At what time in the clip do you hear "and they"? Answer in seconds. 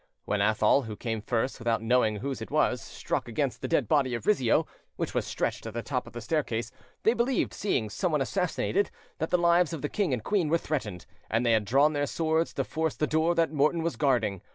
11.29-11.51